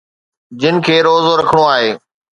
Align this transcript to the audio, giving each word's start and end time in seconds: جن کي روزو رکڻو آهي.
جن 0.61 0.75
کي 0.85 0.95
روزو 1.07 1.31
رکڻو 1.41 1.63
آهي. 1.75 1.91